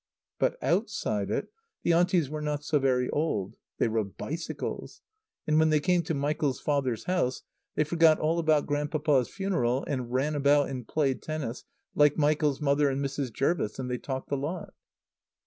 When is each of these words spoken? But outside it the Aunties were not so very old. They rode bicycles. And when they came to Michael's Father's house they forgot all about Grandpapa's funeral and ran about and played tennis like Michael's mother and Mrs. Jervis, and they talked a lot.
But 0.39 0.57
outside 0.63 1.29
it 1.29 1.49
the 1.83 1.93
Aunties 1.93 2.27
were 2.27 2.41
not 2.41 2.63
so 2.63 2.79
very 2.79 3.07
old. 3.11 3.55
They 3.77 3.87
rode 3.87 4.17
bicycles. 4.17 5.03
And 5.45 5.59
when 5.59 5.69
they 5.69 5.79
came 5.79 6.01
to 6.01 6.15
Michael's 6.15 6.59
Father's 6.59 7.03
house 7.03 7.43
they 7.75 7.83
forgot 7.83 8.17
all 8.17 8.39
about 8.39 8.65
Grandpapa's 8.65 9.29
funeral 9.29 9.83
and 9.85 10.11
ran 10.11 10.33
about 10.33 10.69
and 10.69 10.87
played 10.87 11.21
tennis 11.21 11.65
like 11.93 12.17
Michael's 12.17 12.59
mother 12.59 12.89
and 12.89 12.99
Mrs. 13.05 13.31
Jervis, 13.31 13.77
and 13.77 13.91
they 13.91 13.99
talked 13.99 14.31
a 14.31 14.35
lot. 14.35 14.73